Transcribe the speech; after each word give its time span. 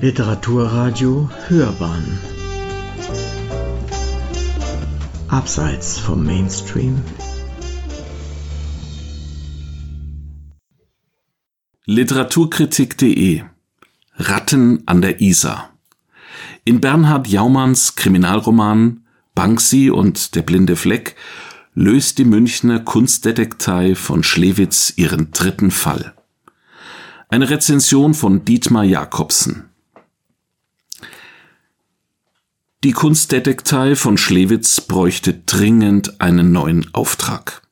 Literaturradio 0.00 1.28
Hörbahn. 1.48 2.20
Abseits 5.26 5.98
vom 5.98 6.24
Mainstream. 6.24 7.02
Literaturkritik.de 11.84 13.42
Ratten 14.14 14.84
an 14.86 15.02
der 15.02 15.20
Isar. 15.20 15.72
In 16.62 16.80
Bernhard 16.80 17.26
Jaumanns 17.26 17.96
Kriminalroman 17.96 19.02
Banksy 19.34 19.90
und 19.90 20.36
der 20.36 20.42
blinde 20.42 20.76
Fleck 20.76 21.16
löst 21.74 22.18
die 22.18 22.24
Münchner 22.24 22.78
Kunstdetektei 22.78 23.96
von 23.96 24.22
Schlewitz 24.22 24.92
ihren 24.94 25.32
dritten 25.32 25.72
Fall. 25.72 26.14
Eine 27.30 27.50
Rezension 27.50 28.14
von 28.14 28.44
Dietmar 28.44 28.84
Jakobsen 28.84 29.67
Die 32.84 32.92
Kunstdetektei 32.92 33.96
von 33.96 34.16
Schlewitz 34.16 34.80
bräuchte 34.80 35.34
dringend 35.34 36.20
einen 36.20 36.52
neuen 36.52 36.94
Auftrag. 36.94 37.62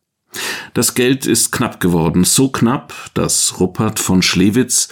Das 0.74 0.97
Geld 0.97 1.27
ist 1.27 1.52
knapp 1.52 1.78
geworden, 1.78 2.24
so 2.24 2.48
knapp, 2.48 2.92
dass 3.14 3.61
Ruppert 3.61 4.00
von 4.00 4.20
Schlewitz, 4.20 4.88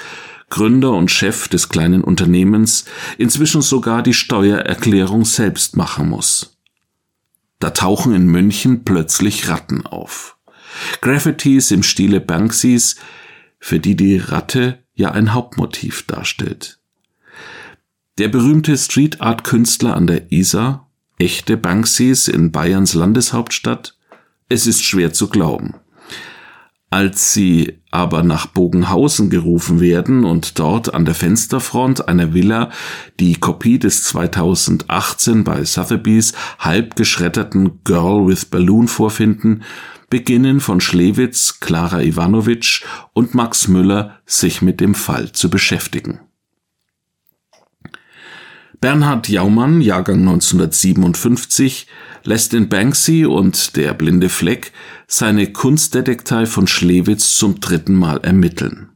Gründer 0.50 0.92
und 0.92 1.10
Chef 1.10 1.48
des 1.48 1.68
kleinen 1.68 2.04
Unternehmens, 2.04 2.84
inzwischen 3.18 3.60
sogar 3.60 4.04
die 4.04 4.14
Steuererklärung 4.14 5.24
selbst 5.24 5.76
machen 5.76 6.10
muss. 6.10 6.58
Da 7.58 7.70
tauchen 7.70 8.14
in 8.14 8.26
München 8.26 8.84
plötzlich 8.84 9.48
Ratten 9.48 9.84
auf. 9.84 10.36
Graffitis 11.00 11.72
im 11.72 11.82
Stile 11.82 12.20
Banksys, 12.20 12.94
für 13.58 13.80
die 13.80 13.96
die 13.96 14.18
Ratte 14.18 14.78
ja 14.94 15.10
ein 15.10 15.34
Hauptmotiv 15.34 16.06
darstellt. 16.06 16.78
Der 18.16 18.28
berühmte 18.28 18.78
Street 18.78 19.20
Art 19.20 19.42
Künstler 19.42 19.96
an 19.96 20.06
der 20.06 20.30
Isar, 20.30 20.88
echte 21.18 21.56
Banksys 21.56 22.28
in 22.28 22.52
Bayerns 22.52 22.94
Landeshauptstadt? 22.94 23.98
Es 24.48 24.68
ist 24.68 24.84
schwer 24.84 25.12
zu 25.12 25.28
glauben. 25.28 25.74
Als 26.90 27.32
sie 27.32 27.80
aber 27.90 28.22
nach 28.22 28.46
Bogenhausen 28.46 29.30
gerufen 29.30 29.80
werden 29.80 30.24
und 30.24 30.60
dort 30.60 30.94
an 30.94 31.04
der 31.04 31.16
Fensterfront 31.16 32.06
einer 32.06 32.32
Villa 32.32 32.70
die 33.18 33.34
Kopie 33.34 33.80
des 33.80 34.04
2018 34.04 35.42
bei 35.42 35.64
Sotheby's 35.64 36.34
halb 36.60 36.94
geschredderten 36.94 37.82
Girl 37.82 38.28
with 38.28 38.44
Balloon 38.44 38.86
vorfinden, 38.86 39.64
beginnen 40.08 40.60
von 40.60 40.80
Schlewitz, 40.80 41.58
Klara 41.58 42.00
Ivanovic 42.00 42.84
und 43.12 43.34
Max 43.34 43.66
Müller 43.66 44.20
sich 44.24 44.62
mit 44.62 44.80
dem 44.80 44.94
Fall 44.94 45.32
zu 45.32 45.50
beschäftigen. 45.50 46.20
Bernhard 48.84 49.30
Jaumann, 49.30 49.80
Jahrgang 49.80 50.18
1957, 50.18 51.86
lässt 52.22 52.52
in 52.52 52.68
Banksy 52.68 53.24
und 53.24 53.76
Der 53.76 53.94
blinde 53.94 54.28
Fleck 54.28 54.72
seine 55.06 55.50
Kunstdetektei 55.50 56.44
von 56.44 56.66
Schlewitz 56.66 57.34
zum 57.34 57.60
dritten 57.60 57.94
Mal 57.94 58.18
ermitteln. 58.18 58.90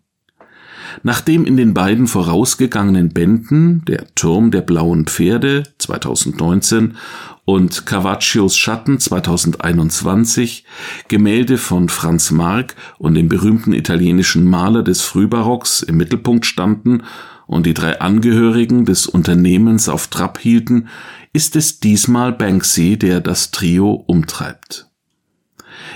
Nachdem 1.03 1.45
in 1.45 1.57
den 1.57 1.75
beiden 1.75 2.07
vorausgegangenen 2.07 3.11
Bänden 3.11 3.85
Der 3.87 4.07
Turm 4.15 4.51
der 4.51 4.63
blauen 4.63 5.07
Pferde 5.07 5.65
2019 5.79 6.97
und 7.45 7.87
Carvaccios 7.87 8.57
Schatten 8.57 9.01
2021 9.01 10.65
Gemälde 11.09 11.57
von 11.57 11.89
Franz 11.89 12.31
Marc 12.31 12.75
und 12.99 13.15
dem 13.15 13.29
berühmten 13.29 13.73
italienischen 13.73 14.45
Maler 14.45 14.83
des 14.83 15.01
Frühbarocks 15.01 15.83
im 15.83 15.97
Mittelpunkt 15.97 16.45
standen 16.45 17.05
und 17.47 17.65
die 17.65 17.75
drei 17.75 18.01
Angehörigen 18.01 18.85
des 18.85 19.07
Unternehmens 19.07 19.89
auf 19.89 20.09
Trab 20.09 20.39
hielten, 20.39 20.89
ist 21.33 21.57
es 21.57 21.81
diesmal 21.81 22.33
Banksy, 22.33 22.99
der 22.99 23.21
das 23.21 23.51
Trio 23.51 23.93
umtreibt. 23.93 24.88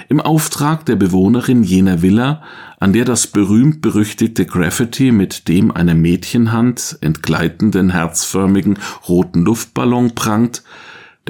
Im 0.08 0.20
Auftrag 0.20 0.84
der 0.86 0.96
Bewohnerin 0.96 1.62
jener 1.62 2.02
Villa, 2.02 2.42
an 2.78 2.92
der 2.92 3.04
das 3.04 3.26
berühmt-berüchtigte 3.26 4.46
Graffiti 4.46 5.12
mit 5.12 5.48
dem 5.48 5.70
einer 5.70 5.94
Mädchenhand 5.94 6.98
entgleitenden 7.00 7.90
herzförmigen 7.90 8.78
roten 9.08 9.42
Luftballon 9.42 10.14
prangt, 10.14 10.62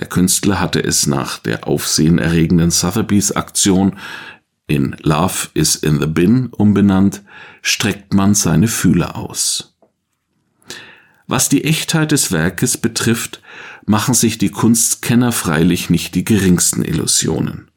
der 0.00 0.06
Künstler 0.06 0.58
hatte 0.60 0.82
es 0.82 1.06
nach 1.06 1.38
der 1.38 1.66
aufsehenerregenden 1.66 2.70
Sotheby's 2.70 3.32
Aktion 3.32 3.96
in 4.66 4.96
Love 5.02 5.48
is 5.54 5.76
in 5.76 6.00
the 6.00 6.06
Bin 6.06 6.46
umbenannt, 6.46 7.22
streckt 7.60 8.14
man 8.14 8.34
seine 8.34 8.68
Fühler 8.68 9.16
aus. 9.16 9.76
Was 11.26 11.48
die 11.48 11.64
Echtheit 11.64 12.12
des 12.12 12.32
Werkes 12.32 12.78
betrifft, 12.78 13.42
machen 13.86 14.14
sich 14.14 14.38
die 14.38 14.50
Kunstkenner 14.50 15.32
freilich 15.32 15.90
nicht 15.90 16.14
die 16.14 16.24
geringsten 16.24 16.82
Illusionen. 16.82 17.70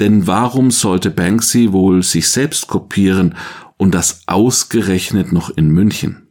Denn 0.00 0.26
warum 0.26 0.70
sollte 0.70 1.10
Banksy 1.10 1.72
wohl 1.72 2.02
sich 2.02 2.28
selbst 2.28 2.68
kopieren 2.68 3.34
und 3.76 3.94
das 3.94 4.22
ausgerechnet 4.26 5.32
noch 5.32 5.50
in 5.50 5.70
München? 5.70 6.28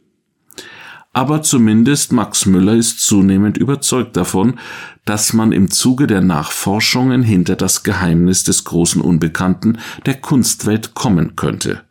Aber 1.12 1.42
zumindest 1.42 2.12
Max 2.12 2.46
Müller 2.46 2.74
ist 2.74 3.00
zunehmend 3.00 3.58
überzeugt 3.58 4.16
davon, 4.16 4.58
dass 5.04 5.32
man 5.32 5.52
im 5.52 5.70
Zuge 5.70 6.06
der 6.06 6.20
Nachforschungen 6.20 7.22
hinter 7.22 7.56
das 7.56 7.82
Geheimnis 7.82 8.44
des 8.44 8.64
großen 8.64 9.00
Unbekannten 9.00 9.78
der 10.06 10.20
Kunstwelt 10.20 10.94
kommen 10.94 11.34
könnte. 11.34 11.82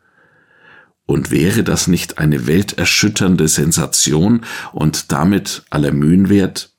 Und 1.04 1.30
wäre 1.30 1.64
das 1.64 1.88
nicht 1.88 2.18
eine 2.18 2.46
welterschütternde 2.46 3.48
Sensation 3.48 4.42
und 4.72 5.10
damit 5.10 5.64
aller 5.70 5.92
Mühen 5.92 6.28
wert? 6.28 6.77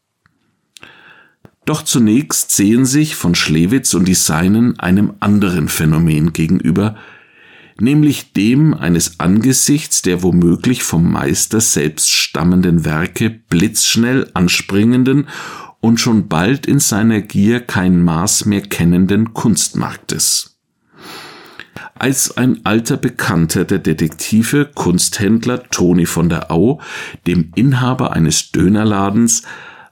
Doch 1.70 1.84
zunächst 1.84 2.50
sehen 2.50 2.84
sich 2.84 3.16
von 3.16 3.36
Schlewitz 3.36 3.94
und 3.94 4.08
die 4.08 4.16
Seinen 4.16 4.80
einem 4.80 5.14
anderen 5.20 5.68
Phänomen 5.68 6.34
gegenüber, 6.34 6.96
nämlich 7.80 8.34
dem 8.34 8.74
eines 8.74 9.20
angesichts 9.20 10.02
der 10.02 10.24
womöglich 10.24 10.82
vom 10.82 11.12
Meister 11.12 11.62
selbst 11.62 12.10
stammenden 12.10 12.86
Werke 12.86 13.30
blitzschnell 13.30 14.32
anspringenden 14.34 15.28
und 15.80 16.00
schon 16.00 16.28
bald 16.28 16.66
in 16.66 16.80
seiner 16.80 17.22
Gier 17.22 17.60
kein 17.60 18.02
Maß 18.02 18.46
mehr 18.46 18.62
kennenden 18.62 19.36
Kunstmarktes. 19.36 20.58
Als 21.94 22.36
ein 22.36 22.66
alter 22.66 22.98
Bekannter 22.98 23.64
der 23.64 23.78
Detektive, 23.78 24.72
Kunsthändler 24.74 25.70
Toni 25.70 26.08
von 26.08 26.30
der 26.30 26.50
Au, 26.50 26.82
dem 27.28 27.52
Inhaber 27.54 28.14
eines 28.14 28.52
Dönerladens, 28.52 29.44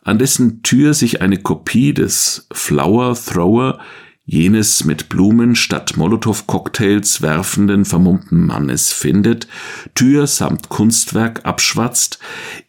an 0.08 0.18
dessen 0.18 0.64
Tür 0.64 0.94
sich 0.94 1.22
eine 1.22 1.38
Kopie 1.38 1.94
des 1.94 2.48
Flower 2.54 3.14
Thrower, 3.14 3.80
jenes 4.26 4.86
mit 4.86 5.10
Blumen 5.10 5.54
statt 5.54 5.98
Molotow-Cocktails 5.98 7.22
werfenden 7.22 7.84
vermummten 7.84 8.46
Mannes 8.46 8.94
findet, 8.94 9.50
Tür 9.96 10.26
samt 10.26 10.70
Kunstwerk 10.70 11.46
abschwatzt, 11.46 12.20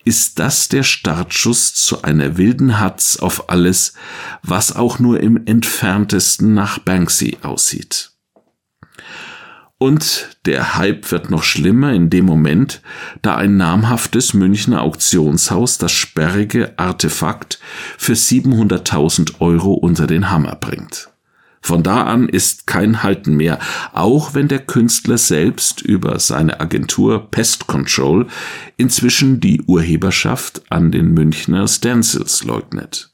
ist 0.05 0.41
das 0.41 0.69
der 0.69 0.83
Startschuss 0.83 1.75
zu 1.75 2.03
einer 2.03 2.39
wilden 2.39 2.81
Hatz 2.81 3.19
auf 3.19 3.49
alles, 3.51 3.93
was 4.43 4.75
auch 4.75 4.99
nur 4.99 5.21
im 5.21 5.47
entferntesten 5.47 6.55
nach 6.55 6.81
Banksy 6.81 7.39
aussieht. 7.43 8.18
Und 9.79 10.37
der 10.45 10.77
Hype 10.77 11.13
wird 11.13 11.31
noch 11.31 11.45
schlimmer 11.45 11.93
in 11.93 12.11
dem 12.11 12.25
Moment, 12.25 12.83
da 13.23 13.37
ein 13.37 13.57
namhaftes 13.57 14.35
Münchner 14.35 14.83
Auktionshaus 14.83 15.79
das 15.79 15.93
sperrige 15.93 16.77
Artefakt 16.77 17.61
für 17.97 18.15
700.000 18.15 19.41
Euro 19.41 19.75
unter 19.75 20.09
den 20.09 20.31
Hammer 20.31 20.57
bringt. 20.57 21.11
Von 21.61 21.83
da 21.83 22.05
an 22.05 22.29
ist 22.29 22.67
kein 22.67 23.03
Halten 23.03 23.37
mehr, 23.37 23.59
auch 23.93 24.35
wenn 24.35 24.49
der 24.49 24.61
Künstler 24.61 25.19
selbst 25.19 25.81
über 25.81 26.19
seine 26.19 26.61
Agentur 26.61 27.31
Pest 27.31 27.67
Control 27.67 28.27
inzwischen 28.77 29.41
die 29.41 29.63
Urheberschaft 29.63 30.63
an 30.71 30.91
den 30.91 31.13
Münchner 31.15 31.69
Stencils 31.69 32.43
leugnet. 32.43 33.13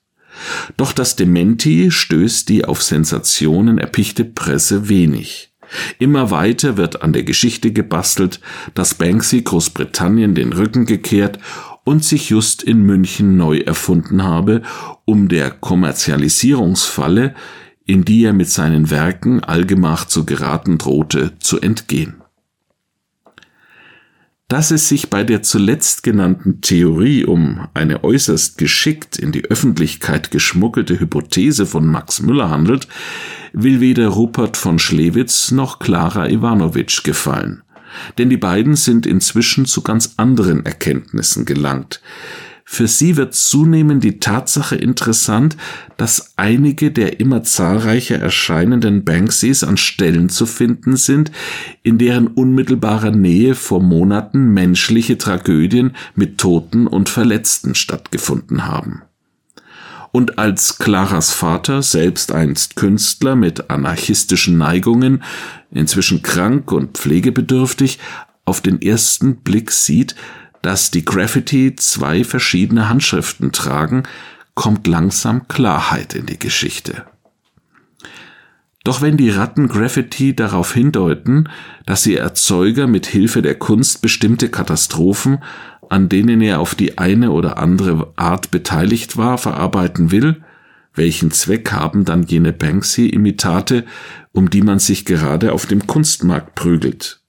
Doch 0.77 0.93
das 0.93 1.17
Dementi 1.17 1.91
stößt 1.91 2.49
die 2.49 2.65
auf 2.65 2.83
Sensationen 2.83 3.79
erpichte 3.79 4.25
Presse 4.25 4.89
wenig. 4.89 5.54
Immer 5.99 6.31
weiter 6.31 6.77
wird 6.77 7.03
an 7.03 7.13
der 7.13 7.23
Geschichte 7.23 7.73
gebastelt, 7.73 8.41
dass 8.75 8.95
Banksy 8.95 9.43
Großbritannien 9.43 10.35
den 10.35 10.53
Rücken 10.53 10.87
gekehrt 10.87 11.39
und 11.85 12.05
sich 12.05 12.31
just 12.31 12.63
in 12.63 12.83
München 12.83 13.37
neu 13.37 13.59
erfunden 13.59 14.25
habe, 14.25 14.63
um 15.05 15.29
der 15.29 15.51
Kommerzialisierungsfalle, 15.51 17.35
in 17.87 18.05
die 18.05 18.25
er 18.25 18.33
mit 18.33 18.49
seinen 18.49 18.91
Werken 18.91 19.45
allgemach 19.45 20.07
zu 20.07 20.25
geraten 20.25 20.79
drohte, 20.79 21.33
zu 21.39 21.61
entgehen. 21.61 22.24
Dass 24.49 24.71
es 24.71 24.89
sich 24.89 25.09
bei 25.09 25.25
der 25.25 25.43
zuletzt 25.43 26.03
genannten 26.03 26.61
Theorie 26.61 27.25
um 27.25 27.67
eine 27.73 28.05
äußerst 28.05 28.59
geschickt 28.59 29.19
in 29.19 29.33
die 29.33 29.45
Öffentlichkeit 29.47 30.31
geschmuggelte 30.31 31.01
Hypothese 31.01 31.65
von 31.65 31.87
Max 31.87 32.21
Müller 32.21 32.51
handelt, 32.51 32.87
will 33.55 33.81
weder 33.81 34.09
Rupert 34.09 34.57
von 34.57 34.79
Schlewitz 34.79 35.51
noch 35.51 35.79
Klara 35.79 36.29
Ivanovic 36.29 37.05
gefallen. 37.05 37.63
Denn 38.19 38.29
die 38.29 38.37
beiden 38.37 38.77
sind 38.77 39.07
inzwischen 39.07 39.65
zu 39.67 39.83
ganz 39.83 40.15
anderen 40.19 40.67
Erkenntnissen 40.67 41.45
gelangt. 41.47 42.03
Für 42.75 42.89
sie 42.89 43.17
wird 43.17 43.37
zunehmend 43.37 44.03
die 44.03 44.19
Tatsache 44.19 44.75
interessant, 44.75 45.57
dass 45.97 46.33
einige 46.35 46.91
der 46.91 47.21
immer 47.21 47.45
zahlreicher 47.45 48.17
erscheinenden 48.17 49.05
Banksys 49.05 49.63
an 49.63 49.77
Stellen 49.77 50.29
zu 50.29 50.45
finden 50.45 50.97
sind, 50.97 51.31
in 51.85 51.99
deren 51.99 52.27
unmittelbarer 52.27 53.13
Nähe 53.13 53.55
vor 53.55 53.81
Monaten 53.81 54.49
menschliche 54.53 55.17
Tragödien 55.17 55.95
mit 56.17 56.39
Toten 56.39 56.89
und 56.89 57.09
Verletzten 57.09 57.77
stattgefunden 57.77 58.67
haben. 58.67 59.03
Und 60.11 60.41
als 60.41 60.79
Claras 60.79 61.33
Vater, 61.33 61.81
selbst 61.81 62.33
einst 62.33 62.75
Künstler 62.75 63.37
mit 63.37 63.71
anarchistischen 63.71 64.59
Neigungen, 64.59 65.23
inzwischen 65.71 66.23
krank 66.23 66.73
und 66.73 66.99
pflegebedürftig, 66.99 68.01
auf 68.45 68.61
den 68.61 68.83
ersten 68.83 69.37
Blick 69.37 69.71
sieht, 69.71 70.17
dass 70.65 70.91
die 70.91 71.05
Graffiti 71.05 71.77
zwei 71.77 72.25
verschiedene 72.25 72.89
Handschriften 72.89 73.53
tragen, 73.53 74.05
kommt 74.55 74.87
langsam 74.87 75.47
Klarheit 75.47 76.15
in 76.15 76.25
die 76.25 76.39
Geschichte. 76.39 77.05
Doch 78.83 79.03
wenn 79.03 79.19
die 79.19 79.29
Ratten 79.29 79.69
Graffiti 79.69 80.35
darauf 80.35 80.73
hindeuten, 80.73 81.51
dass 81.85 82.03
sie 82.03 82.17
Erzeuger 82.17 82.87
mit 82.87 83.05
Hilfe 83.05 83.43
der 83.43 83.57
Kunst 83.57 84.01
bestimmte 84.01 84.49
Katastrophen, 84.49 85.43
an 85.91 86.09
denen 86.09 86.41
er 86.41 86.61
auf 86.61 86.75
die 86.75 86.97
eine 86.97 87.31
oder 87.31 87.59
andere 87.59 88.15
Art 88.17 88.51
beteiligt 88.51 89.19
war, 89.19 89.37
verarbeiten 89.37 90.13
will, 90.13 90.43
welchen 90.95 91.31
Zweck 91.31 91.73
haben 91.73 92.07
dann 92.07 92.23
jene 92.23 92.55
Banksy-Imitate, 92.55 93.85
um 94.33 94.49
die 94.49 94.63
man 94.63 94.79
sich 94.79 95.05
gerade 95.05 95.53
auf 95.53 95.67
dem 95.67 95.87
Kunstmarkt 95.87 96.55
prügelt? 96.55 97.21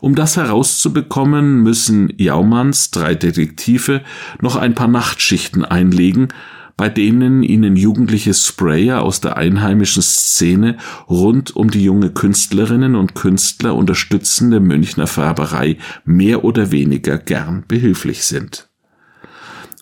Um 0.00 0.14
das 0.14 0.36
herauszubekommen, 0.36 1.62
müssen 1.62 2.12
Jaumanns 2.16 2.90
drei 2.90 3.14
Detektive 3.14 4.02
noch 4.40 4.56
ein 4.56 4.74
paar 4.74 4.88
Nachtschichten 4.88 5.64
einlegen, 5.64 6.28
bei 6.76 6.90
denen 6.90 7.42
ihnen 7.42 7.74
jugendliche 7.74 8.34
Sprayer 8.34 9.02
aus 9.02 9.20
der 9.20 9.36
einheimischen 9.36 10.02
Szene 10.02 10.76
rund 11.08 11.56
um 11.56 11.70
die 11.70 11.82
junge 11.82 12.10
Künstlerinnen 12.10 12.94
und 12.94 13.14
Künstler 13.14 13.74
unterstützende 13.74 14.60
Münchner 14.60 15.06
Färberei 15.06 15.78
mehr 16.04 16.44
oder 16.44 16.70
weniger 16.70 17.16
gern 17.16 17.64
behilflich 17.66 18.24
sind. 18.24 18.68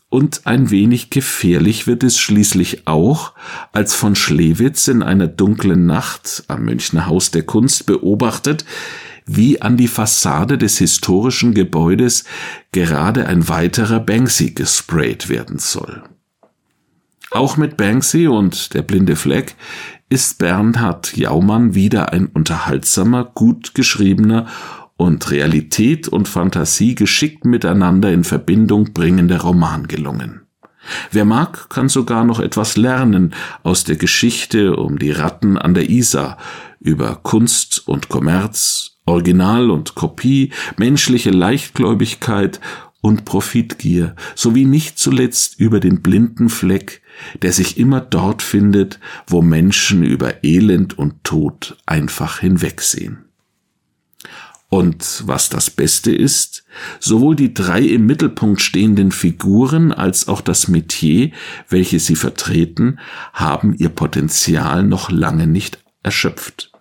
Und 0.09 0.47
ein 0.47 0.71
wenig 0.71 1.11
gefährlich 1.11 1.89
wird 1.89 2.05
es 2.05 2.21
schließlich 2.21 2.87
auch, 2.87 3.33
als 3.73 3.95
von 3.95 4.15
Schlewitz 4.15 4.87
in 4.87 5.03
einer 5.03 5.27
dunklen 5.27 5.87
Nacht 5.87 6.45
am 6.47 6.65
Münchner 6.65 7.07
Haus 7.07 7.33
der 7.33 7.43
Kunst 7.43 7.87
beobachtet, 7.87 8.65
wie 9.27 9.63
an 9.63 9.77
die 9.77 9.89
Fassade 9.89 10.59
des 10.59 10.79
historischen 10.79 11.55
Gebäudes 11.55 12.25
gerade 12.73 13.27
ein 13.27 13.49
weiterer 13.49 14.01
Banksy 14.01 14.51
gesprayt 14.51 15.29
werden 15.29 15.59
soll. 15.59 16.03
Auch 17.31 17.57
mit 17.57 17.77
Banksy 17.77 18.29
und 18.29 18.75
der 18.75 18.83
blinde 18.83 19.17
Fleck 19.17 19.57
ist 20.09 20.39
Bernhard 20.39 21.17
Jaumann 21.17 21.75
wieder 21.75 22.13
ein 22.13 22.27
unterhaltsamer, 22.27 23.25
gut 23.25 23.75
geschriebener 23.75 24.47
und 24.97 25.31
Realität 25.31 26.07
und 26.07 26.29
Fantasie 26.29 26.95
geschickt 26.95 27.45
miteinander 27.45 28.13
in 28.13 28.23
Verbindung 28.23 28.93
bringender 28.93 29.41
Roman 29.41 29.89
gelungen. 29.89 30.43
Wer 31.11 31.25
mag, 31.25 31.71
kann 31.71 31.89
sogar 31.89 32.25
noch 32.25 32.41
etwas 32.41 32.77
lernen 32.77 33.35
aus 33.63 33.85
der 33.85 33.97
Geschichte 33.97 34.77
um 34.77 34.99
die 34.99 35.11
Ratten 35.11 35.59
an 35.59 35.75
der 35.75 35.89
Isar 35.89 36.37
über 36.79 37.17
Kunst 37.17 37.89
und 37.89 38.09
Kommerz, 38.09 38.94
Original 39.07 39.71
und 39.71 39.95
Kopie, 39.95 40.51
menschliche 40.77 41.31
Leichtgläubigkeit 41.31 42.61
und 43.01 43.25
Profitgier, 43.27 44.17
sowie 44.35 44.65
nicht 44.65 44.99
zuletzt 44.99 45.61
über 45.61 45.79
den 45.79 46.01
blinden 46.01 46.49
Fleck, 46.49 47.03
der 47.43 47.53
sich 47.53 47.77
immer 47.77 48.01
dort 48.01 48.43
findet, 48.43 48.99
wo 49.27 49.43
Menschen 49.43 50.05
über 50.05 50.43
Elend 50.43 50.99
und 50.99 51.23
Tod 51.23 51.77
einfach 51.87 52.39
hinwegsehen. 52.39 53.25
Und 54.71 55.23
was 55.27 55.51
das 55.51 55.71
Beste 55.71 56.11
ist, 56.11 56.65
sowohl 56.99 57.37
die 57.37 57.55
drei 57.55 57.83
im 57.83 58.07
Mittelpunkt 58.07 58.61
stehenden 58.61 59.13
Figuren 59.13 59.93
als 59.93 60.27
auch 60.27 60.41
das 60.41 60.67
Metier, 60.67 61.31
welches 61.69 62.07
sie 62.07 62.17
vertreten, 62.17 62.99
haben 63.33 63.75
ihr 63.79 63.91
Potenzial 63.91 64.83
noch 64.83 65.13
lange 65.13 65.47
nicht 65.47 65.79
erschöpft. 66.03 66.74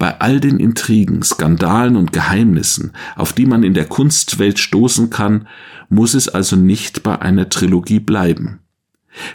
Bei 0.00 0.18
all 0.18 0.40
den 0.40 0.58
Intrigen, 0.58 1.22
Skandalen 1.22 1.94
und 1.94 2.14
Geheimnissen, 2.14 2.92
auf 3.16 3.34
die 3.34 3.44
man 3.44 3.62
in 3.62 3.74
der 3.74 3.84
Kunstwelt 3.84 4.58
stoßen 4.58 5.10
kann, 5.10 5.46
muss 5.90 6.14
es 6.14 6.26
also 6.26 6.56
nicht 6.56 7.02
bei 7.02 7.20
einer 7.20 7.50
Trilogie 7.50 8.00
bleiben. 8.00 8.60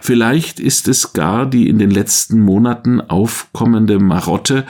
Vielleicht 0.01 0.59
ist 0.59 0.88
es 0.88 1.13
gar 1.13 1.45
die 1.45 1.69
in 1.69 1.77
den 1.77 1.91
letzten 1.91 2.39
Monaten 2.39 3.00
aufkommende 3.00 4.00
Marotte, 4.00 4.65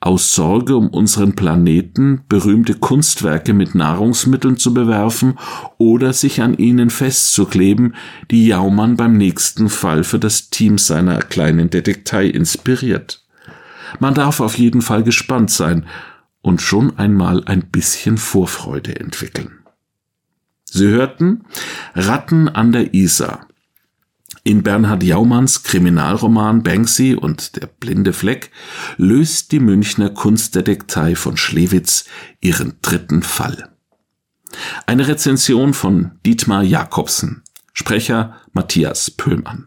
aus 0.00 0.34
Sorge 0.34 0.76
um 0.76 0.90
unseren 0.90 1.34
Planeten 1.34 2.24
berühmte 2.28 2.74
Kunstwerke 2.74 3.54
mit 3.54 3.74
Nahrungsmitteln 3.74 4.58
zu 4.58 4.74
bewerfen 4.74 5.38
oder 5.78 6.12
sich 6.12 6.42
an 6.42 6.58
ihnen 6.58 6.90
festzukleben, 6.90 7.94
die 8.30 8.48
Jaumann 8.48 8.98
beim 8.98 9.16
nächsten 9.16 9.70
Fall 9.70 10.04
für 10.04 10.18
das 10.18 10.50
Team 10.50 10.76
seiner 10.76 11.20
kleinen 11.20 11.70
Detektei 11.70 12.26
inspiriert. 12.26 13.24
Man 13.98 14.14
darf 14.14 14.40
auf 14.40 14.58
jeden 14.58 14.82
Fall 14.82 15.02
gespannt 15.02 15.50
sein 15.50 15.86
und 16.40 16.62
schon 16.62 16.98
einmal 16.98 17.44
ein 17.44 17.68
bisschen 17.70 18.18
Vorfreude 18.18 18.98
entwickeln. 18.98 19.58
Sie 20.64 20.88
hörten 20.88 21.44
Ratten 21.94 22.48
an 22.48 22.72
der 22.72 22.94
Isar. 22.94 23.46
In 24.44 24.62
Bernhard 24.62 25.02
Jaumanns 25.02 25.62
Kriminalroman 25.62 26.62
Banksy 26.62 27.14
und 27.14 27.56
der 27.56 27.66
blinde 27.66 28.12
Fleck 28.12 28.50
löst 28.96 29.52
die 29.52 29.60
Münchner 29.60 30.10
Kunstdetektei 30.10 31.16
von 31.16 31.36
Schlewitz 31.36 32.04
ihren 32.40 32.74
dritten 32.80 33.22
Fall. 33.22 33.70
Eine 34.86 35.08
Rezension 35.08 35.74
von 35.74 36.12
Dietmar 36.24 36.62
Jakobsen, 36.62 37.42
Sprecher 37.72 38.36
Matthias 38.52 39.10
Pöhlmann. 39.10 39.66